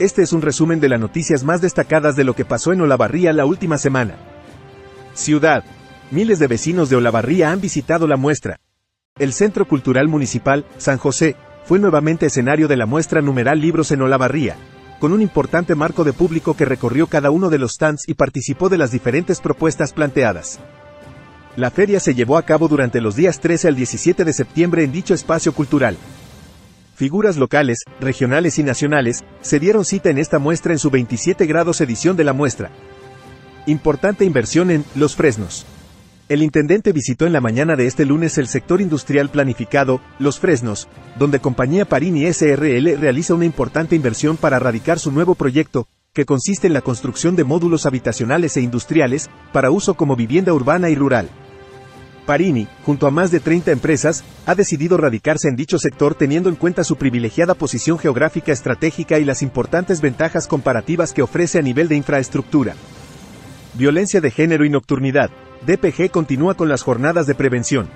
Este 0.00 0.22
es 0.22 0.32
un 0.32 0.42
resumen 0.42 0.80
de 0.80 0.88
las 0.88 0.98
noticias 0.98 1.44
más 1.44 1.60
destacadas 1.60 2.16
de 2.16 2.24
lo 2.24 2.34
que 2.34 2.44
pasó 2.44 2.72
en 2.72 2.80
Olavarría 2.80 3.32
la 3.32 3.46
última 3.46 3.78
semana. 3.78 4.16
Ciudad. 5.14 5.62
Miles 6.10 6.40
de 6.40 6.48
vecinos 6.48 6.90
de 6.90 6.96
Olavarría 6.96 7.52
han 7.52 7.60
visitado 7.60 8.08
la 8.08 8.16
muestra. 8.16 8.58
El 9.16 9.32
Centro 9.32 9.68
Cultural 9.68 10.08
Municipal, 10.08 10.66
San 10.78 10.98
José, 10.98 11.36
fue 11.64 11.78
nuevamente 11.78 12.26
escenario 12.26 12.66
de 12.66 12.76
la 12.76 12.86
muestra 12.86 13.22
numeral 13.22 13.60
Libros 13.60 13.92
en 13.92 14.02
Olavarría, 14.02 14.56
con 14.98 15.12
un 15.12 15.22
importante 15.22 15.76
marco 15.76 16.02
de 16.02 16.12
público 16.12 16.56
que 16.56 16.64
recorrió 16.64 17.06
cada 17.06 17.30
uno 17.30 17.48
de 17.48 17.58
los 17.58 17.74
stands 17.74 18.08
y 18.08 18.14
participó 18.14 18.68
de 18.68 18.78
las 18.78 18.90
diferentes 18.90 19.40
propuestas 19.40 19.92
planteadas. 19.92 20.58
La 21.54 21.70
feria 21.70 22.00
se 22.00 22.16
llevó 22.16 22.36
a 22.36 22.42
cabo 22.42 22.66
durante 22.66 23.00
los 23.00 23.14
días 23.14 23.38
13 23.38 23.68
al 23.68 23.76
17 23.76 24.24
de 24.24 24.32
septiembre 24.32 24.82
en 24.82 24.90
dicho 24.90 25.14
espacio 25.14 25.52
cultural. 25.52 25.96
Figuras 26.94 27.36
locales, 27.36 27.78
regionales 28.00 28.58
y 28.60 28.62
nacionales, 28.62 29.24
se 29.40 29.58
dieron 29.58 29.84
cita 29.84 30.10
en 30.10 30.18
esta 30.18 30.38
muestra 30.38 30.72
en 30.72 30.78
su 30.78 30.90
27 30.90 31.44
grados 31.46 31.80
edición 31.80 32.16
de 32.16 32.22
la 32.22 32.32
muestra. 32.32 32.70
Importante 33.66 34.24
inversión 34.24 34.70
en 34.70 34.84
Los 34.94 35.16
Fresnos. 35.16 35.66
El 36.28 36.42
intendente 36.42 36.92
visitó 36.92 37.26
en 37.26 37.32
la 37.32 37.40
mañana 37.40 37.74
de 37.74 37.86
este 37.86 38.04
lunes 38.04 38.38
el 38.38 38.46
sector 38.46 38.80
industrial 38.80 39.28
planificado, 39.28 40.00
Los 40.20 40.38
Fresnos, 40.38 40.86
donde 41.18 41.40
compañía 41.40 41.84
Parini 41.84 42.32
SRL 42.32 42.96
realiza 42.96 43.34
una 43.34 43.44
importante 43.44 43.96
inversión 43.96 44.36
para 44.36 44.60
radicar 44.60 45.00
su 45.00 45.10
nuevo 45.10 45.34
proyecto, 45.34 45.88
que 46.12 46.24
consiste 46.24 46.68
en 46.68 46.74
la 46.74 46.80
construcción 46.80 47.34
de 47.34 47.42
módulos 47.42 47.86
habitacionales 47.86 48.56
e 48.56 48.60
industriales, 48.60 49.28
para 49.52 49.72
uso 49.72 49.94
como 49.94 50.14
vivienda 50.14 50.54
urbana 50.54 50.90
y 50.90 50.94
rural. 50.94 51.28
Parini, 52.24 52.66
junto 52.84 53.06
a 53.06 53.10
más 53.10 53.30
de 53.30 53.40
30 53.40 53.70
empresas, 53.70 54.24
ha 54.46 54.54
decidido 54.54 54.96
radicarse 54.96 55.48
en 55.48 55.56
dicho 55.56 55.78
sector 55.78 56.14
teniendo 56.14 56.48
en 56.48 56.56
cuenta 56.56 56.84
su 56.84 56.96
privilegiada 56.96 57.54
posición 57.54 57.98
geográfica 57.98 58.52
estratégica 58.52 59.18
y 59.18 59.24
las 59.24 59.42
importantes 59.42 60.00
ventajas 60.00 60.46
comparativas 60.46 61.12
que 61.12 61.22
ofrece 61.22 61.58
a 61.58 61.62
nivel 61.62 61.88
de 61.88 61.96
infraestructura. 61.96 62.74
Violencia 63.74 64.20
de 64.20 64.30
género 64.30 64.64
y 64.64 64.70
nocturnidad. 64.70 65.30
DPG 65.66 66.10
continúa 66.10 66.54
con 66.54 66.68
las 66.68 66.82
jornadas 66.82 67.26
de 67.26 67.34
prevención. 67.34 67.88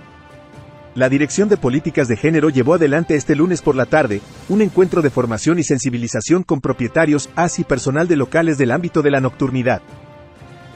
La 0.94 1.08
Dirección 1.08 1.48
de 1.48 1.56
Políticas 1.56 2.08
de 2.08 2.16
Género 2.16 2.50
llevó 2.50 2.74
adelante 2.74 3.14
este 3.14 3.36
lunes 3.36 3.62
por 3.62 3.76
la 3.76 3.86
tarde 3.86 4.20
un 4.48 4.62
encuentro 4.62 5.00
de 5.00 5.10
formación 5.10 5.58
y 5.58 5.62
sensibilización 5.62 6.42
con 6.42 6.60
propietarios, 6.60 7.30
así 7.36 7.62
personal 7.62 8.08
de 8.08 8.16
locales 8.16 8.58
del 8.58 8.72
ámbito 8.72 9.02
de 9.02 9.12
la 9.12 9.20
nocturnidad. 9.20 9.80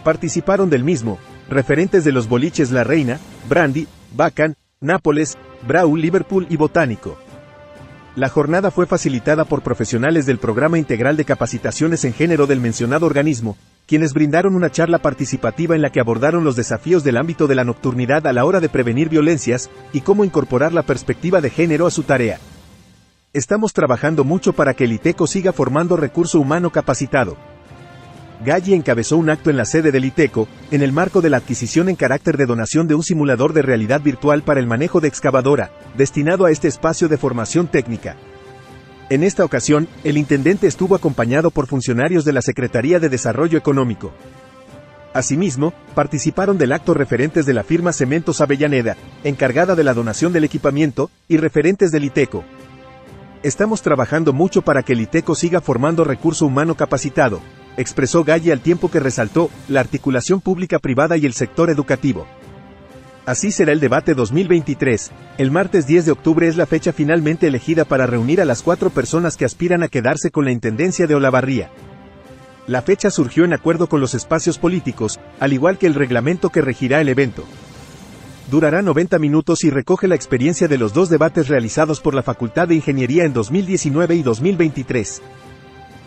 Participaron 0.05 0.71
del 0.71 0.85
mismo, 0.85 1.19
referentes 1.53 2.05
de 2.05 2.13
los 2.13 2.29
boliches 2.29 2.71
La 2.71 2.85
Reina, 2.85 3.21
Brandy, 3.49 3.87
Bacan, 4.15 4.57
Nápoles, 4.81 5.37
Brau, 5.67 5.97
Liverpool 5.97 6.47
y 6.51 6.57
Botánico. 6.57 7.17
La 8.17 8.29
jornada 8.29 8.71
fue 8.71 8.87
facilitada 8.87 9.45
por 9.45 9.63
profesionales 9.63 10.27
del 10.27 10.39
Programa 10.39 10.79
Integral 10.79 11.17
de 11.17 11.25
Capacitaciones 11.25 12.05
en 12.05 12.13
Género 12.13 12.47
del 12.47 12.61
mencionado 12.61 13.07
organismo, 13.07 13.57
quienes 13.87 14.13
brindaron 14.13 14.55
una 14.55 14.71
charla 14.71 14.99
participativa 14.99 15.75
en 15.75 15.83
la 15.83 15.91
que 15.91 16.01
abordaron 16.01 16.45
los 16.45 16.57
desafíos 16.57 17.05
del 17.05 17.17
ámbito 17.17 17.47
de 17.47 17.55
la 17.55 17.65
nocturnidad 17.65 18.27
a 18.27 18.33
la 18.33 18.45
hora 18.45 18.61
de 18.61 18.69
prevenir 18.69 19.09
violencias 19.09 19.71
y 19.93 20.03
cómo 20.03 20.25
incorporar 20.25 20.73
la 20.73 20.83
perspectiva 20.83 21.41
de 21.41 21.51
género 21.51 21.87
a 21.87 21.91
su 21.91 22.03
tarea. 22.03 22.39
Estamos 23.33 23.73
trabajando 23.73 24.25
mucho 24.25 24.53
para 24.53 24.75
que 24.75 24.85
el 24.85 24.93
ITECO 24.93 25.27
siga 25.27 25.53
formando 25.53 25.97
recurso 25.97 26.39
humano 26.39 26.71
capacitado. 26.71 27.39
Galli 28.45 28.75
encabezó 28.75 29.17
un 29.17 29.31
acto 29.31 29.51
en 29.51 29.57
la 29.57 29.65
sede 29.65 29.93
del 29.93 30.05
ITECO, 30.05 30.49
en 30.73 30.83
el 30.83 30.93
marco 30.93 31.21
de 31.21 31.31
la 31.31 31.37
adquisición 31.37 31.89
en 31.89 31.95
carácter 31.97 32.37
de 32.37 32.47
donación 32.47 32.89
de 32.89 32.95
un 32.95 33.05
simulador 33.05 33.53
de 33.53 33.63
realidad 33.63 34.01
virtual 34.01 34.43
para 34.43 34.59
el 34.59 34.67
manejo 34.67 35.01
de 35.01 35.09
excavadora, 35.09 35.71
destinado 35.97 36.45
a 36.45 36.51
este 36.51 36.67
espacio 36.67 37.09
de 37.09 37.19
formación 37.19 37.69
técnica. 37.69 38.17
En 39.11 39.23
esta 39.23 39.45
ocasión, 39.45 39.87
el 40.03 40.17
intendente 40.17 40.67
estuvo 40.67 40.97
acompañado 40.97 41.51
por 41.51 41.69
funcionarios 41.69 42.25
de 42.25 42.33
la 42.33 42.43
Secretaría 42.43 42.99
de 42.99 43.09
Desarrollo 43.09 43.59
Económico. 43.59 44.13
Asimismo, 45.15 45.73
participaron 45.95 46.59
del 46.59 46.73
acto 46.73 46.95
referentes 46.95 47.47
de 47.47 47.53
la 47.53 47.63
firma 47.63 47.93
Cementos 47.93 48.41
Avellaneda, 48.41 48.97
encargada 49.23 49.77
de 49.77 49.85
la 49.85 49.95
donación 49.95 50.33
del 50.33 50.45
equipamiento, 50.45 51.11
y 51.29 51.37
referentes 51.37 51.93
del 51.93 52.05
ITECO. 52.05 52.43
Estamos 53.43 53.83
trabajando 53.83 54.33
mucho 54.33 54.63
para 54.63 54.83
que 54.83 54.95
el 54.95 55.01
ITECO 55.03 55.35
siga 55.35 55.61
formando 55.61 56.03
recurso 56.05 56.47
humano 56.47 56.75
capacitado, 56.77 57.41
expresó 57.77 58.25
Galle 58.25 58.53
al 58.53 58.61
tiempo 58.61 58.91
que 58.91 59.01
resaltó 59.01 59.51
la 59.69 59.81
articulación 59.81 60.41
pública-privada 60.41 61.17
y 61.17 61.27
el 61.27 61.33
sector 61.33 61.71
educativo. 61.71 62.27
Así 63.25 63.53
será 63.53 63.73
el 63.73 63.79
debate 63.79 64.15
2023. 64.15 65.13
El 65.39 65.53
martes 65.53 65.87
10 65.87 66.07
de 66.07 66.13
octubre 66.13 66.49
es 66.49 66.57
la 66.57 66.67
fecha 66.67 66.93
finalmente 66.93 67.47
elegida 67.47 67.85
para 67.85 68.07
reunir 68.07 68.41
a 68.41 68.45
las 68.45 68.63
cuatro 68.63 68.91
personas 68.91 69.37
que 69.37 69.45
aspiran 69.45 69.85
a 69.85 69.89
quedarse 69.89 70.33
con 70.33 70.45
la 70.45 70.51
Intendencia 70.51 71.07
de 71.07 71.15
Olavarría. 71.15 71.71
La 72.67 72.83
fecha 72.83 73.11
surgió 73.11 73.45
en 73.45 73.53
acuerdo 73.53 73.89
con 73.89 74.01
los 74.01 74.15
espacios 74.15 74.59
políticos, 74.59 75.21
al 75.39 75.53
igual 75.53 75.79
que 75.79 75.87
el 75.87 75.95
reglamento 75.95 76.51
que 76.51 76.63
regirá 76.63 77.01
el 77.01 77.09
evento. 77.09 77.45
Durará 78.51 78.83
90 78.83 79.19
minutos 79.21 79.63
y 79.65 79.71
recoge 79.71 80.09
la 80.09 80.15
experiencia 80.15 80.67
de 80.67 80.79
los 80.79 80.93
dos 80.93 81.09
debates 81.09 81.49
realizados 81.49 82.01
por 82.01 82.15
la 82.15 82.23
Facultad 82.23 82.69
de 82.69 82.75
Ingeniería 82.75 83.25
en 83.25 83.33
2019 83.33 84.17
y 84.17 84.23
2023. 84.23 85.23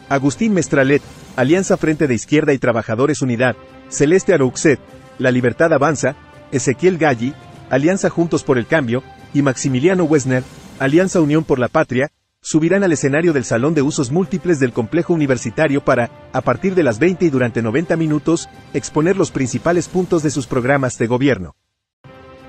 Agustín 0.09 0.53
Mestralet, 0.53 1.01
Alianza 1.35 1.75
Frente 1.77 2.07
de 2.07 2.15
Izquierda 2.15 2.53
y 2.53 2.57
Trabajadores 2.57 3.21
Unidad, 3.21 3.55
Celeste 3.89 4.33
Arouxet, 4.33 4.79
La 5.19 5.31
Libertad 5.31 5.73
Avanza, 5.73 6.15
Ezequiel 6.51 6.97
Galli, 6.97 7.33
Alianza 7.69 8.09
Juntos 8.09 8.43
por 8.43 8.57
el 8.57 8.67
Cambio, 8.67 9.03
y 9.33 9.41
Maximiliano 9.41 10.05
Wesner, 10.05 10.43
Alianza 10.79 11.19
Unión 11.19 11.43
por 11.43 11.59
la 11.59 11.67
Patria, 11.67 12.11
subirán 12.41 12.83
al 12.83 12.93
escenario 12.93 13.33
del 13.33 13.43
Salón 13.43 13.73
de 13.73 13.81
Usos 13.81 14.11
Múltiples 14.11 14.59
del 14.59 14.71
Complejo 14.71 15.13
Universitario 15.13 15.83
para, 15.83 16.29
a 16.31 16.41
partir 16.41 16.75
de 16.75 16.83
las 16.83 16.99
20 16.99 17.25
y 17.25 17.29
durante 17.29 17.61
90 17.61 17.97
minutos, 17.97 18.47
exponer 18.73 19.17
los 19.17 19.31
principales 19.31 19.89
puntos 19.89 20.23
de 20.23 20.29
sus 20.29 20.47
programas 20.47 20.97
de 20.97 21.07
gobierno. 21.07 21.55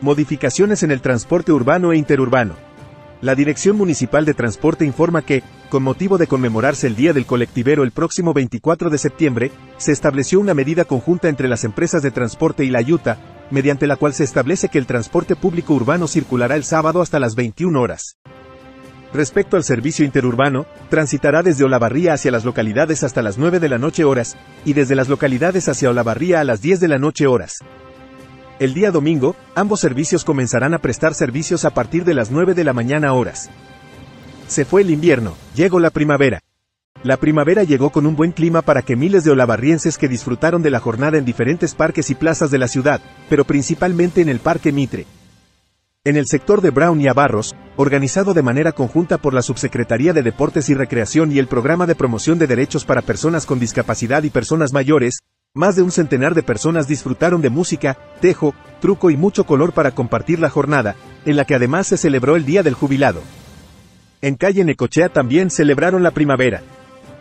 Modificaciones 0.00 0.82
en 0.82 0.90
el 0.90 1.00
transporte 1.00 1.50
urbano 1.50 1.92
e 1.92 1.96
interurbano. 1.96 2.65
La 3.22 3.34
Dirección 3.34 3.76
Municipal 3.76 4.26
de 4.26 4.34
Transporte 4.34 4.84
informa 4.84 5.22
que, 5.22 5.42
con 5.70 5.82
motivo 5.82 6.18
de 6.18 6.26
conmemorarse 6.26 6.86
el 6.86 6.96
Día 6.96 7.14
del 7.14 7.24
Colectivero 7.24 7.82
el 7.82 7.90
próximo 7.90 8.34
24 8.34 8.90
de 8.90 8.98
septiembre, 8.98 9.50
se 9.78 9.92
estableció 9.92 10.38
una 10.38 10.52
medida 10.52 10.84
conjunta 10.84 11.28
entre 11.28 11.48
las 11.48 11.64
empresas 11.64 12.02
de 12.02 12.10
transporte 12.10 12.64
y 12.64 12.70
la 12.70 12.78
Ayuta, 12.78 13.18
mediante 13.50 13.86
la 13.86 13.96
cual 13.96 14.12
se 14.12 14.24
establece 14.24 14.68
que 14.68 14.78
el 14.78 14.86
transporte 14.86 15.34
público 15.34 15.72
urbano 15.72 16.08
circulará 16.08 16.56
el 16.56 16.64
sábado 16.64 17.00
hasta 17.00 17.18
las 17.18 17.34
21 17.36 17.80
horas. 17.80 18.18
Respecto 19.14 19.56
al 19.56 19.64
servicio 19.64 20.04
interurbano, 20.04 20.66
transitará 20.90 21.42
desde 21.42 21.64
Olavarría 21.64 22.12
hacia 22.12 22.30
las 22.30 22.44
localidades 22.44 23.02
hasta 23.02 23.22
las 23.22 23.38
9 23.38 23.60
de 23.60 23.68
la 23.70 23.78
noche 23.78 24.04
horas, 24.04 24.36
y 24.66 24.74
desde 24.74 24.94
las 24.94 25.08
localidades 25.08 25.70
hacia 25.70 25.88
Olavarría 25.88 26.40
a 26.40 26.44
las 26.44 26.60
10 26.60 26.80
de 26.80 26.88
la 26.88 26.98
noche 26.98 27.26
horas. 27.26 27.60
El 28.58 28.72
día 28.72 28.90
domingo, 28.90 29.36
ambos 29.54 29.80
servicios 29.80 30.24
comenzarán 30.24 30.72
a 30.72 30.78
prestar 30.78 31.12
servicios 31.12 31.66
a 31.66 31.74
partir 31.74 32.04
de 32.04 32.14
las 32.14 32.30
9 32.30 32.54
de 32.54 32.64
la 32.64 32.72
mañana 32.72 33.12
horas. 33.12 33.50
Se 34.48 34.64
fue 34.64 34.80
el 34.80 34.90
invierno, 34.90 35.34
llegó 35.54 35.78
la 35.78 35.90
primavera. 35.90 36.40
La 37.02 37.18
primavera 37.18 37.64
llegó 37.64 37.90
con 37.90 38.06
un 38.06 38.16
buen 38.16 38.32
clima 38.32 38.62
para 38.62 38.80
que 38.80 38.96
miles 38.96 39.24
de 39.24 39.30
olavarrienses 39.30 39.98
que 39.98 40.08
disfrutaron 40.08 40.62
de 40.62 40.70
la 40.70 40.80
jornada 40.80 41.18
en 41.18 41.26
diferentes 41.26 41.74
parques 41.74 42.08
y 42.08 42.14
plazas 42.14 42.50
de 42.50 42.56
la 42.56 42.66
ciudad, 42.66 43.02
pero 43.28 43.44
principalmente 43.44 44.22
en 44.22 44.30
el 44.30 44.38
Parque 44.38 44.72
Mitre. 44.72 45.04
En 46.04 46.16
el 46.16 46.26
sector 46.26 46.62
de 46.62 46.70
Brown 46.70 46.98
y 46.98 47.08
Abarros, 47.08 47.54
organizado 47.76 48.32
de 48.32 48.42
manera 48.42 48.72
conjunta 48.72 49.18
por 49.18 49.34
la 49.34 49.42
Subsecretaría 49.42 50.14
de 50.14 50.22
Deportes 50.22 50.70
y 50.70 50.74
Recreación 50.74 51.30
y 51.30 51.38
el 51.38 51.46
Programa 51.46 51.86
de 51.86 51.94
Promoción 51.94 52.38
de 52.38 52.46
Derechos 52.46 52.86
para 52.86 53.02
Personas 53.02 53.44
con 53.44 53.58
Discapacidad 53.58 54.22
y 54.22 54.30
Personas 54.30 54.72
Mayores, 54.72 55.18
más 55.56 55.74
de 55.74 55.82
un 55.82 55.90
centenar 55.90 56.34
de 56.34 56.42
personas 56.42 56.86
disfrutaron 56.86 57.40
de 57.40 57.48
música, 57.48 57.96
tejo, 58.20 58.54
truco 58.80 59.10
y 59.10 59.16
mucho 59.16 59.44
color 59.44 59.72
para 59.72 59.90
compartir 59.90 60.38
la 60.38 60.50
jornada, 60.50 60.96
en 61.24 61.34
la 61.36 61.46
que 61.46 61.54
además 61.54 61.86
se 61.86 61.96
celebró 61.96 62.36
el 62.36 62.44
Día 62.44 62.62
del 62.62 62.74
Jubilado. 62.74 63.22
En 64.20 64.36
calle 64.36 64.64
Necochea 64.64 65.08
también 65.08 65.50
celebraron 65.50 66.02
la 66.02 66.10
primavera. 66.10 66.60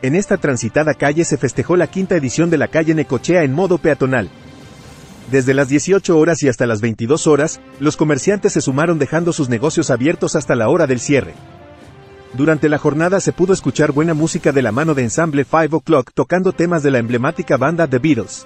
En 0.01 0.15
esta 0.15 0.35
transitada 0.35 0.93
calle 0.93 1.23
se 1.23 1.37
festejó 1.37 1.77
la 1.77 1.87
quinta 1.87 2.17
edición 2.17 2.49
de 2.49 2.57
la 2.57 2.67
calle 2.67 2.93
Necochea 2.93 3.43
en 3.43 3.53
modo 3.53 3.77
peatonal. 3.77 4.29
Desde 5.31 5.53
las 5.53 5.69
18 5.69 6.17
horas 6.17 6.43
y 6.43 6.49
hasta 6.49 6.67
las 6.67 6.81
22 6.81 7.27
horas, 7.27 7.61
los 7.79 7.95
comerciantes 7.95 8.51
se 8.51 8.61
sumaron 8.61 8.99
dejando 8.99 9.31
sus 9.31 9.47
negocios 9.47 9.89
abiertos 9.89 10.35
hasta 10.35 10.55
la 10.55 10.67
hora 10.67 10.87
del 10.87 10.99
cierre. 10.99 11.33
Durante 12.35 12.67
la 12.67 12.77
jornada 12.77 13.21
se 13.21 13.31
pudo 13.31 13.53
escuchar 13.53 13.93
buena 13.93 14.13
música 14.13 14.51
de 14.51 14.61
la 14.61 14.73
mano 14.73 14.93
de 14.93 15.03
ensamble 15.03 15.45
Five 15.45 15.69
O'Clock 15.71 16.11
tocando 16.13 16.51
temas 16.51 16.83
de 16.83 16.91
la 16.91 16.97
emblemática 16.97 17.55
banda 17.55 17.87
The 17.87 17.99
Beatles. 17.99 18.45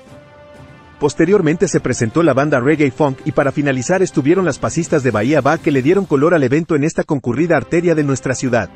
Posteriormente 1.00 1.68
se 1.68 1.80
presentó 1.80 2.22
la 2.22 2.36
banda 2.36 2.60
Reggae 2.60 2.92
Funk 2.92 3.18
y 3.26 3.32
para 3.32 3.52
finalizar 3.52 4.04
estuvieron 4.04 4.46
las 4.46 4.60
pasistas 4.60 5.02
de 5.02 5.10
Bahía 5.10 5.42
Ba 5.42 5.58
que 5.58 5.72
le 5.72 5.82
dieron 5.82 6.06
color 6.06 6.36
al 6.36 6.44
evento 6.44 6.76
en 6.76 6.84
esta 6.84 7.04
concurrida 7.04 7.58
arteria 7.58 7.96
de 7.96 8.04
nuestra 8.04 8.36
ciudad. 8.36 8.70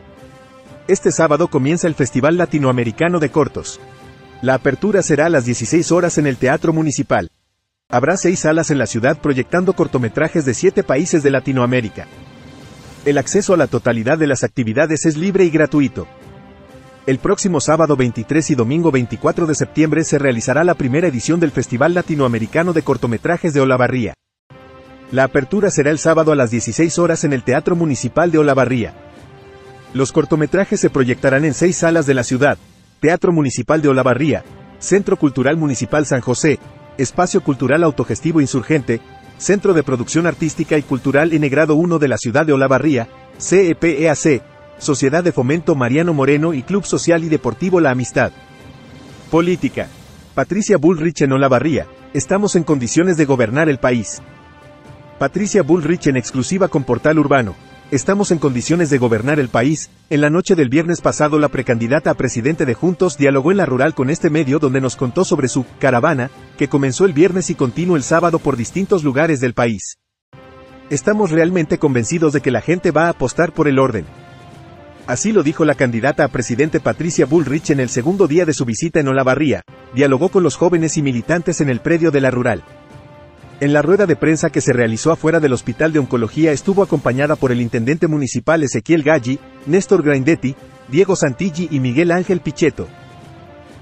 Este 0.88 1.12
sábado 1.12 1.48
comienza 1.48 1.86
el 1.86 1.94
Festival 1.94 2.38
Latinoamericano 2.38 3.20
de 3.20 3.30
Cortos. 3.30 3.80
La 4.42 4.56
apertura 4.56 5.04
será 5.04 5.28
a 5.28 5.30
las 5.30 5.46
16 5.46 5.92
horas 5.92 6.18
en 6.18 6.26
el 6.26 6.38
Teatro 6.38 6.74
Municipal. 6.74 7.30
Habrá 7.88 8.18
seis 8.18 8.40
salas 8.40 8.72
en 8.72 8.80
la 8.80 8.88
ciudad 8.88 9.20
proyectando 9.20 9.74
cortometrajes 9.74 10.44
de 10.44 10.56
siete 10.56 10.82
países 10.82 11.22
de 11.22 11.30
Latinoamérica. 11.30 12.08
El 13.06 13.18
acceso 13.18 13.54
a 13.54 13.58
la 13.58 13.68
totalidad 13.68 14.18
de 14.18 14.28
las 14.28 14.46
actividades 14.46 15.06
es 15.06 15.18
libre 15.18 15.44
y 15.44 15.50
gratuito. 15.50 16.08
El 17.06 17.20
próximo 17.20 17.60
sábado 17.60 17.98
23 17.98 18.52
y 18.52 18.56
domingo 18.56 18.92
24 18.92 19.46
de 19.46 19.56
septiembre 19.56 20.06
se 20.06 20.18
realizará 20.18 20.64
la 20.64 20.76
primera 20.76 21.10
edición 21.10 21.42
del 21.42 21.52
Festival 21.52 21.94
Latinoamericano 21.94 22.72
de 22.72 22.82
Cortometrajes 22.82 23.54
de 23.54 23.60
Olavarría. 23.60 24.14
La 25.12 25.26
apertura 25.26 25.70
será 25.70 25.92
el 25.92 26.00
sábado 26.00 26.32
a 26.32 26.38
las 26.38 26.50
16 26.50 26.98
horas 26.98 27.26
en 27.26 27.34
el 27.34 27.44
Teatro 27.44 27.76
Municipal 27.76 28.32
de 28.32 28.38
Olavarría. 28.38 28.94
Los 29.94 30.14
cortometrajes 30.14 30.80
se 30.80 30.90
proyectarán 30.90 31.44
en 31.44 31.54
seis 31.54 31.76
salas 31.76 32.06
de 32.06 32.14
la 32.14 32.24
ciudad, 32.24 32.58
Teatro 33.02 33.34
Municipal 33.34 33.82
de 33.82 33.90
Olavarría, 33.90 34.46
Centro 34.80 35.18
Cultural 35.18 35.58
Municipal 35.58 36.06
San 36.06 36.22
José, 36.22 36.58
Espacio 36.98 37.44
Cultural 37.44 37.84
Autogestivo 37.84 38.40
Insurgente, 38.40 39.02
Centro 39.38 39.74
de 39.74 39.84
Producción 39.84 40.28
Artística 40.28 40.78
y 40.78 40.84
Cultural 40.84 41.34
en 41.34 41.50
Grado 41.50 41.76
1 41.76 42.00
de 42.00 42.08
la 42.08 42.18
ciudad 42.18 42.46
de 42.46 42.54
Olavarría, 42.54 43.08
CEPEAC, 43.40 44.42
Sociedad 44.78 45.24
de 45.24 45.32
Fomento 45.32 45.76
Mariano 45.76 46.14
Moreno 46.14 46.54
y 46.54 46.64
Club 46.64 46.86
Social 46.86 47.24
y 47.24 47.30
Deportivo 47.30 47.80
La 47.80 47.92
Amistad. 47.92 48.32
Política. 49.30 49.88
Patricia 50.36 50.78
Bullrich 50.78 51.22
en 51.22 51.32
Olavarría, 51.32 51.86
estamos 52.14 52.56
en 52.56 52.64
condiciones 52.64 53.18
de 53.18 53.26
gobernar 53.26 53.70
el 53.70 53.78
país. 53.78 54.22
Patricia 55.20 55.62
Bullrich 55.62 56.08
en 56.08 56.18
exclusiva 56.18 56.68
con 56.68 56.84
Portal 56.84 57.20
Urbano. 57.20 57.56
Estamos 57.92 58.32
en 58.32 58.40
condiciones 58.40 58.90
de 58.90 58.98
gobernar 58.98 59.40
el 59.40 59.50
país. 59.50 59.92
En 60.10 60.22
la 60.22 60.32
noche 60.32 60.56
del 60.56 60.70
viernes 60.70 61.02
pasado 61.02 61.38
la 61.38 61.50
precandidata 61.50 62.10
a 62.10 62.16
presidente 62.16 62.66
de 62.66 62.74
Juntos 62.74 63.18
dialogó 63.18 63.52
en 63.52 63.58
la 63.58 63.68
rural 63.68 63.94
con 63.94 64.10
este 64.10 64.32
medio 64.32 64.58
donde 64.58 64.82
nos 64.82 64.96
contó 64.96 65.24
sobre 65.24 65.48
su 65.48 65.66
caravana, 65.80 66.32
que 66.58 66.68
comenzó 66.68 67.06
el 67.06 67.14
viernes 67.14 67.50
y 67.50 67.56
continuó 67.56 67.96
el 67.96 68.04
sábado 68.04 68.40
por 68.40 68.58
distintos 68.58 69.04
lugares 69.04 69.40
del 69.40 69.54
país. 69.54 69.98
Estamos 70.90 71.32
realmente 71.32 71.80
convencidos 71.80 72.34
de 72.34 72.42
que 72.42 72.52
la 72.52 72.62
gente 72.62 72.92
va 72.92 73.06
a 73.06 73.10
apostar 73.10 73.54
por 73.54 73.68
el 73.68 73.80
orden, 73.80 74.06
Así 75.06 75.34
lo 75.34 75.44
dijo 75.44 75.66
la 75.66 75.76
candidata 75.76 76.24
a 76.24 76.30
presidente 76.30 76.80
Patricia 76.80 77.26
Bullrich 77.26 77.72
en 77.72 77.82
el 77.82 77.90
segundo 77.90 78.26
día 78.28 78.46
de 78.46 78.54
su 78.54 78.64
visita 78.64 79.02
en 79.02 79.10
Olavarría, 79.10 79.64
dialogó 79.94 80.30
con 80.30 80.44
los 80.44 80.56
jóvenes 80.56 80.96
y 80.96 81.02
militantes 81.02 81.60
en 81.60 81.68
el 81.68 81.82
predio 81.82 82.10
de 82.10 82.22
la 82.22 82.32
rural. 82.32 82.64
En 83.60 83.74
la 83.74 83.82
rueda 83.82 84.06
de 84.06 84.16
prensa 84.16 84.50
que 84.50 84.62
se 84.62 84.72
realizó 84.72 85.12
afuera 85.12 85.42
del 85.42 85.52
Hospital 85.52 85.92
de 85.92 86.00
Oncología 86.00 86.54
estuvo 86.54 86.84
acompañada 86.84 87.36
por 87.36 87.52
el 87.52 87.60
intendente 87.60 88.08
municipal 88.08 88.64
Ezequiel 88.64 89.04
Galli, 89.04 89.40
Néstor 89.66 90.04
Grindetti, 90.04 90.56
Diego 90.88 91.18
Santilli 91.18 91.68
y 91.70 91.82
Miguel 91.82 92.12
Ángel 92.12 92.40
Pichetto. 92.40 92.88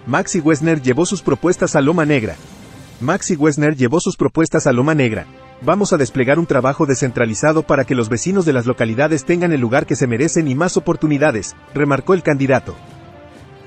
Maxi 0.08 0.40
Wessner 0.40 0.82
llevó 0.82 1.06
sus 1.06 1.22
propuestas 1.22 1.76
a 1.76 1.82
Loma 1.82 2.04
Negra. 2.04 2.36
Maxi 3.02 3.36
Wessner 3.36 3.76
llevó 3.76 4.00
sus 4.00 4.16
propuestas 4.16 4.68
a 4.68 4.72
Loma 4.72 4.96
Negra, 4.96 5.26
Vamos 5.64 5.94
a 5.94 5.98
desplegar 5.98 6.40
un 6.40 6.48
trabajo 6.48 6.88
descentralizado 6.88 7.62
para 7.62 7.86
que 7.86 7.94
los 7.94 8.10
vecinos 8.10 8.46
de 8.46 8.54
las 8.54 8.66
localidades 8.66 9.26
tengan 9.26 9.52
el 9.52 9.62
lugar 9.62 9.86
que 9.86 9.96
se 9.96 10.08
merecen 10.08 10.48
y 10.48 10.56
más 10.56 10.76
oportunidades, 10.76 11.56
remarcó 11.76 12.16
el 12.16 12.24
candidato. 12.24 12.76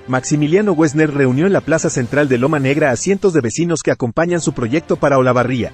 Maximiliano 0.08 0.72
Wessner 0.72 1.14
reunió 1.14 1.46
en 1.46 1.52
la 1.52 1.60
plaza 1.60 1.90
central 1.90 2.28
de 2.28 2.36
Loma 2.36 2.58
Negra 2.58 2.90
a 2.90 2.96
cientos 2.96 3.32
de 3.32 3.40
vecinos 3.40 3.82
que 3.84 3.92
acompañan 3.92 4.40
su 4.40 4.52
proyecto 4.54 4.96
para 4.96 5.18
Olavarría. 5.18 5.70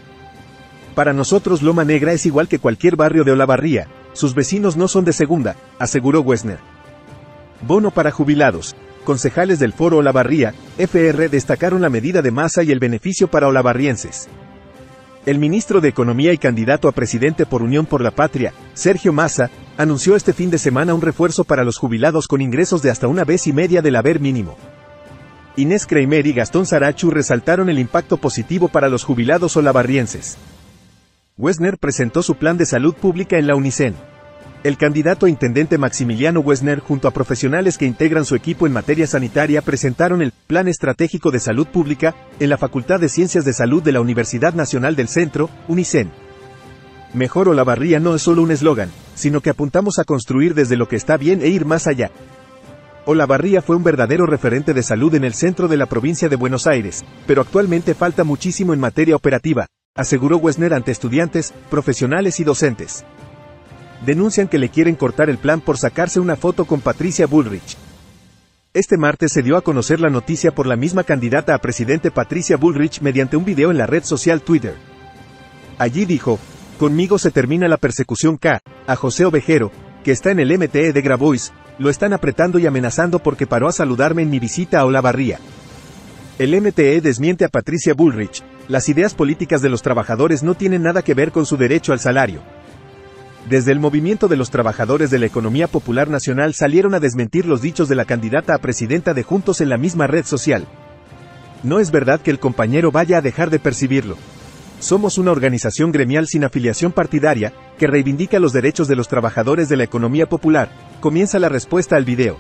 Para 0.95 1.15
nosotros 1.15 1.63
Loma 1.63 1.85
Negra 1.85 2.13
es 2.13 2.27
igual 2.27 2.49
que 2.49 2.59
cualquier 2.59 2.97
barrio 2.97 3.25
de 3.25 3.33
Olavarría, 3.33 3.89
sus 4.13 4.35
vecinos 4.35 4.77
no 4.77 4.89
son 4.89 5.07
de 5.07 5.15
segunda, 5.15 5.57
aseguró 5.79 6.21
Wessner. 6.21 6.59
Bono 7.67 7.91
para 7.91 8.11
jubilados. 8.11 8.77
Concejales 9.11 9.59
del 9.59 9.73
Foro 9.73 9.97
Olavarría, 9.97 10.55
FR 10.79 11.29
destacaron 11.29 11.83
la 11.83 11.91
medida 11.91 12.23
de 12.23 12.31
masa 12.31 12.63
y 12.63 12.71
el 12.71 12.79
beneficio 12.79 13.27
para 13.27 13.49
olavarrienses. 13.49 14.29
El 15.27 15.41
ministro 15.41 15.81
de 15.81 15.89
Economía 15.89 16.33
y 16.33 16.39
candidato 16.39 16.87
a 16.87 16.93
presidente 16.93 17.45
por 17.45 17.61
Unión 17.61 17.87
por 17.87 18.03
la 18.03 18.13
Patria, 18.13 18.53
Sergio 18.73 19.13
Massa, 19.13 19.51
anunció 19.77 20.15
este 20.15 20.33
fin 20.33 20.49
de 20.49 20.59
semana 20.59 20.95
un 20.95 21.03
refuerzo 21.03 21.43
para 21.43 21.65
los 21.65 21.77
jubilados 21.77 22.29
con 22.29 22.41
ingresos 22.41 22.83
de 22.83 22.91
hasta 22.93 23.09
una 23.09 23.25
vez 23.25 23.49
y 23.49 23.53
media 23.53 23.83
del 23.83 23.97
haber 23.97 24.21
mínimo. 24.21 24.57
Inés 25.57 25.87
Kramer 25.87 26.29
y 26.29 26.33
Gastón 26.33 26.65
Sarachu 26.65 27.11
resaltaron 27.11 27.69
el 27.69 27.81
impacto 27.81 28.17
positivo 28.17 28.69
para 28.69 28.89
los 28.89 29.03
jubilados 29.03 29.57
olavarrienses. 29.57 30.39
Wessner 31.37 31.79
presentó 31.79 32.23
su 32.23 32.37
plan 32.37 32.57
de 32.57 32.65
salud 32.65 32.95
pública 32.95 33.39
en 33.39 33.49
la 33.49 33.57
UNICEN. 33.57 33.97
El 34.63 34.77
candidato 34.77 35.25
a 35.25 35.31
intendente 35.31 35.79
Maximiliano 35.79 36.41
Wessner 36.41 36.81
junto 36.81 37.09
a 37.09 37.13
profesionales 37.13 37.79
que 37.79 37.87
integran 37.87 38.27
su 38.27 38.35
equipo 38.35 38.67
en 38.67 38.75
materia 38.75 39.07
sanitaria 39.07 39.63
presentaron 39.63 40.21
el 40.21 40.33
Plan 40.47 40.69
Estratégico 40.69 41.31
de 41.31 41.41
Salud 41.41 41.67
Pública 41.67 42.15
en 42.41 42.51
la 42.51 42.59
Facultad 42.59 43.01
de 43.01 43.09
Ciencias 43.09 43.47
de 43.47 43.55
Salud 43.55 43.83
de 43.83 43.93
la 43.93 44.03
Universidad 44.03 44.53
Nacional 44.53 44.97
del 44.97 45.09
Centro, 45.09 45.49
UNICEN. 45.67 46.11
Mejor 47.15 47.49
Olavarría 47.49 48.01
no 48.01 48.15
es 48.15 48.21
solo 48.21 48.43
un 48.43 48.51
eslogan, 48.51 48.91
sino 49.15 49.41
que 49.41 49.49
apuntamos 49.49 49.99
a 49.99 50.05
construir 50.05 50.53
desde 50.55 50.77
lo 50.77 50.89
que 50.89 50.97
está 50.97 51.17
bien 51.17 51.41
e 51.41 51.49
ir 51.49 51.65
más 51.65 51.87
allá. 51.87 52.11
Olavarría 53.07 53.63
fue 53.63 53.77
un 53.77 53.83
verdadero 53.83 54.27
referente 54.27 54.75
de 54.75 54.83
salud 54.83 55.15
en 55.15 55.25
el 55.25 55.33
centro 55.33 55.69
de 55.69 55.79
la 55.79 55.87
provincia 55.87 56.29
de 56.29 56.37
Buenos 56.37 56.67
Aires, 56.67 57.03
pero 57.27 57.41
actualmente 57.41 57.95
falta 57.95 58.25
muchísimo 58.25 58.75
en 58.75 58.81
materia 58.81 59.17
operativa, 59.17 59.69
aseguró 59.97 60.37
Wessner 60.37 60.75
ante 60.75 60.93
estudiantes, 60.93 61.55
profesionales 61.71 62.41
y 62.41 62.45
docentes 62.45 63.07
denuncian 64.05 64.49
que 64.49 64.59
le 64.59 64.69
quieren 64.69 64.95
cortar 64.95 65.31
el 65.31 65.39
plan 65.39 65.61
por 65.61 65.79
sacarse 65.79 66.21
una 66.21 66.37
foto 66.37 66.65
con 66.65 66.81
Patricia 66.81 67.27
Bullrich. 67.27 67.77
Este 68.73 68.97
martes 68.97 69.33
se 69.33 69.43
dio 69.43 69.57
a 69.57 69.63
conocer 69.63 70.01
la 70.01 70.11
noticia 70.11 70.53
por 70.53 70.67
la 70.67 70.77
misma 70.77 71.03
candidata 71.03 71.55
a 71.55 71.59
presidente 71.59 72.11
Patricia 72.11 72.57
Bullrich 72.57 73.01
mediante 73.01 73.37
un 73.37 73.45
video 73.45 73.71
en 73.71 73.79
la 73.79 73.87
red 73.87 74.05
social 74.05 74.43
Twitter. 74.43 74.75
Allí 75.79 76.05
dijo, 76.05 76.39
conmigo 76.79 77.19
se 77.19 77.31
termina 77.31 77.67
la 77.67 77.79
persecución 77.79 78.37
K, 78.37 78.61
a 78.87 78.97
José 78.97 79.25
Ovejero, 79.25 79.73
que 80.05 80.13
está 80.13 80.31
en 80.31 80.39
el 80.39 80.57
MTE 80.57 80.93
de 80.93 81.03
Grabois, 81.03 81.53
lo 81.79 81.91
están 81.91 82.13
apretando 82.13 82.59
y 82.59 82.67
amenazando 82.67 83.19
porque 83.19 83.47
paró 83.47 83.67
a 83.67 83.73
saludarme 83.73 84.23
en 84.23 84.31
mi 84.31 84.39
visita 84.39 84.79
a 84.81 84.85
Olavarría. 84.85 85.41
El 86.39 86.59
MTE 86.61 87.01
desmiente 87.01 87.45
a 87.45 87.49
Patricia 87.49 87.93
Bullrich, 87.93 88.43
las 88.69 88.89
ideas 88.89 89.15
políticas 89.15 89.63
de 89.63 89.69
los 89.69 89.83
trabajadores 89.83 90.43
no 90.43 90.55
tienen 90.55 90.83
nada 90.83 91.03
que 91.03 91.15
ver 91.15 91.33
con 91.33 91.45
su 91.45 91.57
derecho 91.57 91.93
al 91.93 91.99
salario. 91.99 92.41
Desde 93.49 93.73
el 93.73 93.81
movimiento 93.81 94.29
de 94.29 94.37
los 94.37 94.51
trabajadores 94.51 95.11
de 95.11 95.19
la 95.19 95.27
economía 95.27 95.67
popular 95.67 96.09
nacional 96.09 96.55
salieron 96.55 96.95
a 96.95 97.01
desmentir 97.01 97.47
los 97.47 97.63
dichos 97.63 97.89
de 97.89 97.95
la 97.95 98.05
candidata 98.05 98.55
a 98.55 98.59
presidenta 98.59 99.15
de 99.15 99.23
Juntos 99.23 99.61
en 99.61 99.71
la 99.71 99.79
misma 99.79 100.07
red 100.07 100.25
social. 100.25 100.67
No 101.63 101.79
es 101.81 101.91
verdad 101.91 102.21
que 102.21 102.31
el 102.31 102.39
compañero 102.39 102.93
vaya 102.93 103.19
a 103.19 103.23
dejar 103.23 103.51
de 103.51 103.59
percibirlo. 103.59 104.17
Somos 104.79 105.19
una 105.19 105.31
organización 105.31 105.93
gremial 105.93 106.27
sin 106.27 106.45
afiliación 106.45 106.93
partidaria, 106.93 107.53
que 107.79 107.87
reivindica 107.87 108.39
los 108.39 108.53
derechos 108.53 108.89
de 108.89 108.97
los 108.97 109.09
trabajadores 109.09 109.69
de 109.69 109.77
la 109.77 109.85
economía 109.85 110.27
popular, 110.27 110.71
comienza 111.01 111.39
la 111.39 111.49
respuesta 111.49 111.97
al 111.97 112.05
video. 112.05 112.39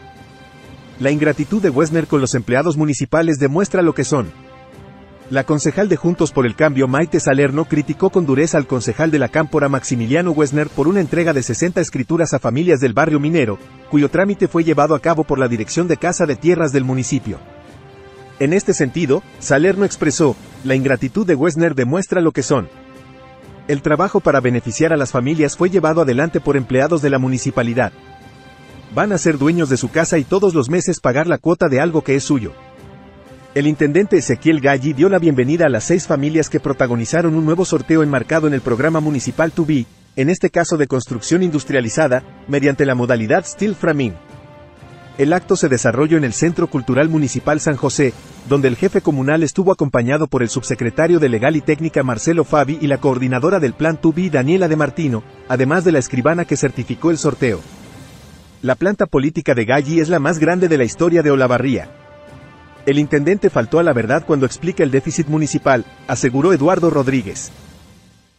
La 0.98 1.10
ingratitud 1.10 1.62
de 1.62 1.70
Wessner 1.70 2.06
con 2.06 2.20
los 2.20 2.34
empleados 2.34 2.76
municipales 2.76 3.38
demuestra 3.38 3.82
lo 3.82 3.94
que 3.94 4.04
son, 4.04 4.32
la 5.30 5.44
concejal 5.44 5.88
de 5.88 5.94
Juntos 5.94 6.32
por 6.32 6.44
el 6.44 6.56
Cambio 6.56 6.88
Maite 6.88 7.20
Salerno 7.20 7.64
criticó 7.64 8.10
con 8.10 8.26
dureza 8.26 8.58
al 8.58 8.66
concejal 8.66 9.12
de 9.12 9.20
la 9.20 9.28
Cámpora 9.28 9.68
Maximiliano 9.68 10.32
Wessner 10.32 10.68
por 10.68 10.88
una 10.88 11.00
entrega 11.00 11.32
de 11.32 11.44
60 11.44 11.80
escrituras 11.80 12.34
a 12.34 12.40
familias 12.40 12.80
del 12.80 12.94
barrio 12.94 13.20
minero, 13.20 13.56
cuyo 13.90 14.08
trámite 14.08 14.48
fue 14.48 14.64
llevado 14.64 14.96
a 14.96 15.00
cabo 15.00 15.22
por 15.22 15.38
la 15.38 15.46
Dirección 15.46 15.86
de 15.86 15.98
Casa 15.98 16.26
de 16.26 16.34
Tierras 16.34 16.72
del 16.72 16.82
municipio. 16.82 17.38
En 18.40 18.52
este 18.52 18.74
sentido, 18.74 19.22
Salerno 19.38 19.84
expresó, 19.84 20.34
la 20.64 20.74
ingratitud 20.74 21.24
de 21.24 21.36
Wessner 21.36 21.76
demuestra 21.76 22.20
lo 22.20 22.32
que 22.32 22.42
son. 22.42 22.68
El 23.68 23.82
trabajo 23.82 24.18
para 24.18 24.40
beneficiar 24.40 24.92
a 24.92 24.96
las 24.96 25.12
familias 25.12 25.56
fue 25.56 25.70
llevado 25.70 26.00
adelante 26.00 26.40
por 26.40 26.56
empleados 26.56 27.02
de 27.02 27.10
la 27.10 27.20
municipalidad. 27.20 27.92
Van 28.96 29.12
a 29.12 29.18
ser 29.18 29.38
dueños 29.38 29.68
de 29.68 29.76
su 29.76 29.92
casa 29.92 30.18
y 30.18 30.24
todos 30.24 30.54
los 30.54 30.68
meses 30.68 30.98
pagar 30.98 31.28
la 31.28 31.38
cuota 31.38 31.68
de 31.68 31.78
algo 31.78 32.02
que 32.02 32.16
es 32.16 32.24
suyo. 32.24 32.52
El 33.52 33.66
intendente 33.66 34.16
Ezequiel 34.16 34.60
Galli 34.60 34.92
dio 34.92 35.08
la 35.08 35.18
bienvenida 35.18 35.66
a 35.66 35.68
las 35.68 35.82
seis 35.82 36.06
familias 36.06 36.48
que 36.48 36.60
protagonizaron 36.60 37.34
un 37.34 37.44
nuevo 37.44 37.64
sorteo 37.64 38.04
enmarcado 38.04 38.46
en 38.46 38.54
el 38.54 38.60
programa 38.60 39.00
municipal 39.00 39.50
To 39.50 39.66
Be, 39.66 39.86
en 40.14 40.30
este 40.30 40.50
caso 40.50 40.76
de 40.76 40.86
construcción 40.86 41.42
industrializada, 41.42 42.22
mediante 42.46 42.86
la 42.86 42.94
modalidad 42.94 43.44
Steel 43.44 43.74
Framing. 43.74 44.14
El 45.18 45.32
acto 45.32 45.56
se 45.56 45.68
desarrolló 45.68 46.16
en 46.16 46.22
el 46.22 46.32
Centro 46.32 46.68
Cultural 46.68 47.08
Municipal 47.08 47.58
San 47.58 47.74
José, 47.74 48.12
donde 48.48 48.68
el 48.68 48.76
jefe 48.76 49.00
comunal 49.00 49.42
estuvo 49.42 49.72
acompañado 49.72 50.28
por 50.28 50.44
el 50.44 50.48
subsecretario 50.48 51.18
de 51.18 51.28
Legal 51.28 51.56
y 51.56 51.60
Técnica 51.60 52.04
Marcelo 52.04 52.44
Fabi 52.44 52.78
y 52.80 52.86
la 52.86 52.98
coordinadora 52.98 53.58
del 53.58 53.72
Plan 53.72 54.00
To 54.00 54.12
Be 54.12 54.30
Daniela 54.30 54.68
de 54.68 54.76
Martino, 54.76 55.24
además 55.48 55.84
de 55.84 55.90
la 55.90 55.98
escribana 55.98 56.44
que 56.44 56.56
certificó 56.56 57.10
el 57.10 57.18
sorteo. 57.18 57.60
La 58.62 58.76
planta 58.76 59.06
política 59.06 59.56
de 59.56 59.64
Galli 59.64 59.98
es 59.98 60.08
la 60.08 60.20
más 60.20 60.38
grande 60.38 60.68
de 60.68 60.78
la 60.78 60.84
historia 60.84 61.24
de 61.24 61.32
Olavarría. 61.32 61.99
El 62.86 62.98
intendente 62.98 63.50
faltó 63.50 63.78
a 63.78 63.82
la 63.82 63.92
verdad 63.92 64.24
cuando 64.26 64.46
explica 64.46 64.82
el 64.82 64.90
déficit 64.90 65.28
municipal, 65.28 65.84
aseguró 66.08 66.52
Eduardo 66.52 66.90
Rodríguez. 66.90 67.52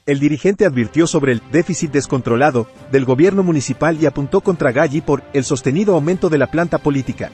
El 0.08 0.20
dirigente 0.20 0.66
advirtió 0.66 1.06
sobre 1.06 1.32
el 1.32 1.42
déficit 1.52 1.92
descontrolado 1.92 2.68
del 2.92 3.06
gobierno 3.06 3.44
municipal 3.44 4.02
y 4.02 4.08
apuntó 4.08 4.42
contra 4.42 4.72
Galli 4.72 5.02
por 5.02 5.22
el 5.34 5.44
sostenido 5.44 5.94
aumento 5.94 6.30
de 6.30 6.40
la 6.40 6.48
planta 6.48 6.80
política. 6.80 7.30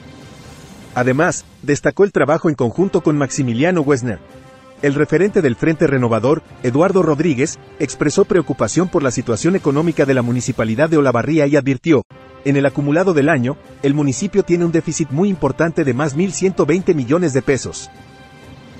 Además, 0.94 1.46
destacó 1.62 2.04
el 2.04 2.12
trabajo 2.12 2.50
en 2.50 2.54
conjunto 2.54 3.00
con 3.00 3.16
Maximiliano 3.16 3.80
Wessner. 3.80 4.18
El 4.82 4.94
referente 4.94 5.42
del 5.42 5.56
Frente 5.56 5.86
Renovador, 5.86 6.42
Eduardo 6.62 7.02
Rodríguez, 7.02 7.58
expresó 7.78 8.26
preocupación 8.26 8.88
por 8.88 9.02
la 9.02 9.10
situación 9.10 9.56
económica 9.56 10.04
de 10.04 10.14
la 10.14 10.22
municipalidad 10.22 10.90
de 10.90 10.98
Olavarría 10.98 11.46
y 11.46 11.56
advirtió, 11.56 12.04
En 12.44 12.56
el 12.56 12.66
acumulado 12.66 13.14
del 13.14 13.28
año, 13.28 13.56
el 13.82 13.94
municipio 13.94 14.42
tiene 14.42 14.64
un 14.64 14.72
déficit 14.72 15.10
muy 15.10 15.28
importante 15.28 15.84
de 15.84 15.94
más 15.94 16.16
1.120 16.16 16.94
millones 16.94 17.32
de 17.32 17.42
pesos. 17.42 17.90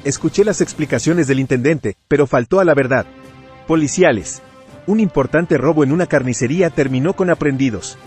Escuché 0.04 0.44
las 0.44 0.60
explicaciones 0.60 1.26
del 1.26 1.40
intendente, 1.40 1.96
pero 2.06 2.26
faltó 2.26 2.60
a 2.60 2.64
la 2.64 2.74
verdad. 2.74 3.06
Policiales. 3.66 4.42
Un 4.86 5.00
importante 5.00 5.58
robo 5.58 5.84
en 5.84 5.92
una 5.92 6.06
carnicería 6.06 6.70
terminó 6.70 7.14
con 7.14 7.30
aprendidos. 7.30 7.98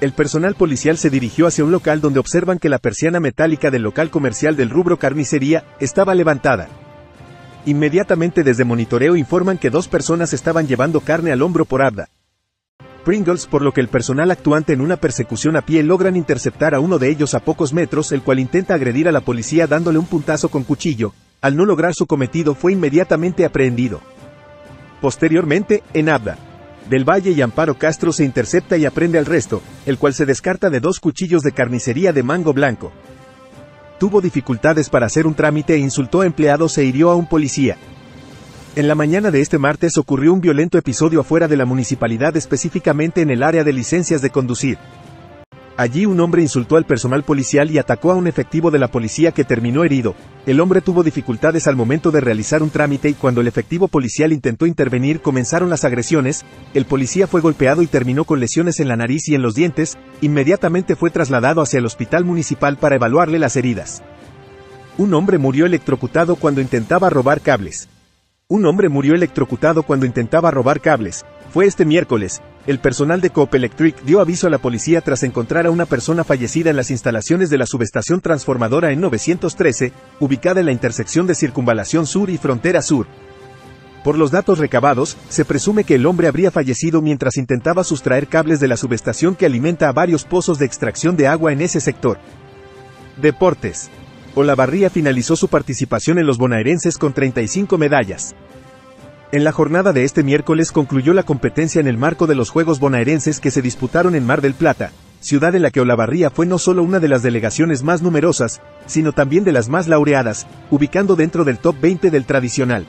El 0.00 0.12
personal 0.12 0.54
policial 0.54 0.96
se 0.96 1.10
dirigió 1.10 1.46
hacia 1.46 1.64
un 1.64 1.72
local 1.72 2.00
donde 2.00 2.20
observan 2.20 2.58
que 2.58 2.68
la 2.68 2.78
persiana 2.78 3.20
metálica 3.20 3.70
del 3.70 3.82
local 3.82 4.10
comercial 4.10 4.56
del 4.56 4.70
rubro 4.70 4.98
carnicería 4.98 5.64
estaba 5.78 6.14
levantada. 6.14 6.68
Inmediatamente 7.66 8.42
desde 8.42 8.64
monitoreo 8.64 9.14
informan 9.14 9.58
que 9.58 9.70
dos 9.70 9.86
personas 9.88 10.32
estaban 10.32 10.66
llevando 10.66 11.00
carne 11.00 11.30
al 11.30 11.42
hombro 11.42 11.64
por 11.64 11.82
Abda. 11.82 12.08
Pringles, 13.04 13.46
por 13.46 13.62
lo 13.62 13.72
que 13.72 13.80
el 13.80 13.88
personal 13.88 14.30
actuante 14.30 14.72
en 14.72 14.80
una 14.80 14.96
persecución 14.96 15.56
a 15.56 15.62
pie 15.62 15.82
logran 15.82 16.16
interceptar 16.16 16.74
a 16.74 16.80
uno 16.80 16.98
de 16.98 17.10
ellos 17.10 17.34
a 17.34 17.40
pocos 17.40 17.72
metros, 17.72 18.12
el 18.12 18.22
cual 18.22 18.38
intenta 18.38 18.74
agredir 18.74 19.08
a 19.08 19.12
la 19.12 19.20
policía 19.20 19.66
dándole 19.66 19.98
un 19.98 20.06
puntazo 20.06 20.48
con 20.48 20.62
cuchillo, 20.62 21.12
al 21.40 21.56
no 21.56 21.64
lograr 21.64 21.94
su 21.94 22.06
cometido 22.06 22.54
fue 22.54 22.72
inmediatamente 22.72 23.44
aprehendido. 23.44 24.00
Posteriormente, 25.00 25.82
en 25.94 26.08
Abda, 26.08 26.38
del 26.88 27.04
Valle 27.04 27.32
y 27.32 27.40
Amparo 27.42 27.74
Castro 27.76 28.12
se 28.12 28.24
intercepta 28.24 28.76
y 28.76 28.84
aprende 28.84 29.18
al 29.18 29.26
resto, 29.26 29.62
el 29.86 29.98
cual 29.98 30.14
se 30.14 30.26
descarta 30.26 30.70
de 30.70 30.78
dos 30.78 31.00
cuchillos 31.00 31.42
de 31.42 31.52
carnicería 31.52 32.12
de 32.12 32.22
mango 32.22 32.52
blanco. 32.52 32.92
Tuvo 33.98 34.20
dificultades 34.20 34.90
para 34.90 35.06
hacer 35.06 35.26
un 35.26 35.34
trámite 35.34 35.74
e 35.74 35.78
insultó 35.78 36.20
a 36.20 36.26
empleados 36.26 36.76
e 36.78 36.84
hirió 36.84 37.10
a 37.10 37.16
un 37.16 37.26
policía. 37.26 37.76
En 38.74 38.88
la 38.88 38.94
mañana 38.94 39.30
de 39.30 39.42
este 39.42 39.58
martes 39.58 39.98
ocurrió 39.98 40.32
un 40.32 40.40
violento 40.40 40.78
episodio 40.78 41.20
afuera 41.20 41.46
de 41.46 41.58
la 41.58 41.66
municipalidad 41.66 42.34
específicamente 42.38 43.20
en 43.20 43.28
el 43.28 43.42
área 43.42 43.64
de 43.64 43.72
licencias 43.74 44.22
de 44.22 44.30
conducir. 44.30 44.78
Allí 45.76 46.06
un 46.06 46.18
hombre 46.20 46.40
insultó 46.40 46.78
al 46.78 46.86
personal 46.86 47.22
policial 47.22 47.70
y 47.70 47.76
atacó 47.76 48.12
a 48.12 48.14
un 48.14 48.26
efectivo 48.26 48.70
de 48.70 48.78
la 48.78 48.88
policía 48.88 49.32
que 49.32 49.44
terminó 49.44 49.84
herido. 49.84 50.14
El 50.46 50.58
hombre 50.58 50.80
tuvo 50.80 51.02
dificultades 51.02 51.66
al 51.66 51.76
momento 51.76 52.10
de 52.10 52.22
realizar 52.22 52.62
un 52.62 52.70
trámite 52.70 53.10
y 53.10 53.14
cuando 53.14 53.42
el 53.42 53.46
efectivo 53.46 53.88
policial 53.88 54.32
intentó 54.32 54.64
intervenir 54.64 55.20
comenzaron 55.20 55.68
las 55.68 55.84
agresiones, 55.84 56.46
el 56.72 56.86
policía 56.86 57.26
fue 57.26 57.42
golpeado 57.42 57.82
y 57.82 57.86
terminó 57.86 58.24
con 58.24 58.40
lesiones 58.40 58.80
en 58.80 58.88
la 58.88 58.96
nariz 58.96 59.28
y 59.28 59.34
en 59.34 59.42
los 59.42 59.54
dientes, 59.54 59.98
inmediatamente 60.22 60.96
fue 60.96 61.10
trasladado 61.10 61.60
hacia 61.60 61.78
el 61.78 61.84
hospital 61.84 62.24
municipal 62.24 62.78
para 62.78 62.96
evaluarle 62.96 63.38
las 63.38 63.54
heridas. 63.54 64.02
Un 64.96 65.12
hombre 65.12 65.36
murió 65.36 65.66
electrocutado 65.66 66.36
cuando 66.36 66.62
intentaba 66.62 67.10
robar 67.10 67.42
cables. 67.42 67.88
Un 68.52 68.66
hombre 68.66 68.90
murió 68.90 69.14
electrocutado 69.14 69.82
cuando 69.82 70.04
intentaba 70.04 70.50
robar 70.50 70.82
cables. 70.82 71.24
Fue 71.54 71.64
este 71.64 71.86
miércoles. 71.86 72.42
El 72.66 72.80
personal 72.80 73.22
de 73.22 73.30
Coop 73.30 73.54
Electric 73.54 74.02
dio 74.02 74.20
aviso 74.20 74.46
a 74.46 74.50
la 74.50 74.58
policía 74.58 75.00
tras 75.00 75.22
encontrar 75.22 75.64
a 75.64 75.70
una 75.70 75.86
persona 75.86 76.22
fallecida 76.22 76.68
en 76.68 76.76
las 76.76 76.90
instalaciones 76.90 77.48
de 77.48 77.56
la 77.56 77.64
subestación 77.64 78.20
transformadora 78.20 78.92
en 78.92 79.00
913, 79.00 79.94
ubicada 80.20 80.60
en 80.60 80.66
la 80.66 80.72
intersección 80.72 81.26
de 81.26 81.34
Circunvalación 81.34 82.04
Sur 82.04 82.28
y 82.28 82.36
Frontera 82.36 82.82
Sur. 82.82 83.06
Por 84.04 84.18
los 84.18 84.30
datos 84.30 84.58
recabados, 84.58 85.16
se 85.30 85.46
presume 85.46 85.84
que 85.84 85.94
el 85.94 86.04
hombre 86.04 86.28
habría 86.28 86.50
fallecido 86.50 87.00
mientras 87.00 87.38
intentaba 87.38 87.84
sustraer 87.84 88.26
cables 88.26 88.60
de 88.60 88.68
la 88.68 88.76
subestación 88.76 89.34
que 89.34 89.46
alimenta 89.46 89.88
a 89.88 89.92
varios 89.92 90.24
pozos 90.24 90.58
de 90.58 90.66
extracción 90.66 91.16
de 91.16 91.26
agua 91.26 91.54
en 91.54 91.62
ese 91.62 91.80
sector. 91.80 92.18
Deportes. 93.16 93.88
Olavarría 94.34 94.90
finalizó 94.90 95.36
su 95.36 95.48
participación 95.48 96.18
en 96.18 96.26
los 96.26 96.36
bonaerenses 96.36 96.98
con 96.98 97.12
35 97.14 97.76
medallas. 97.76 98.34
En 99.32 99.44
la 99.44 99.52
jornada 99.52 99.94
de 99.94 100.04
este 100.04 100.22
miércoles 100.22 100.72
concluyó 100.72 101.14
la 101.14 101.22
competencia 101.22 101.80
en 101.80 101.86
el 101.86 101.96
marco 101.96 102.26
de 102.26 102.34
los 102.34 102.50
Juegos 102.50 102.78
Bonaerenses 102.78 103.40
que 103.40 103.50
se 103.50 103.62
disputaron 103.62 104.14
en 104.14 104.26
Mar 104.26 104.42
del 104.42 104.52
Plata, 104.52 104.92
ciudad 105.20 105.54
en 105.54 105.62
la 105.62 105.70
que 105.70 105.80
Olavarría 105.80 106.28
fue 106.28 106.44
no 106.44 106.58
solo 106.58 106.82
una 106.82 107.00
de 107.00 107.08
las 107.08 107.22
delegaciones 107.22 107.82
más 107.82 108.02
numerosas, 108.02 108.60
sino 108.84 109.12
también 109.12 109.42
de 109.42 109.52
las 109.52 109.70
más 109.70 109.88
laureadas, 109.88 110.46
ubicando 110.70 111.16
dentro 111.16 111.44
del 111.44 111.56
top 111.56 111.76
20 111.80 112.10
del 112.10 112.26
tradicional. 112.26 112.84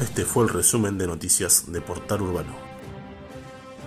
Este 0.00 0.24
fue 0.24 0.44
el 0.44 0.50
resumen 0.50 0.96
de 0.96 1.08
noticias 1.08 1.64
de 1.72 1.80
Portal 1.80 2.22
Urbano. 2.22 2.61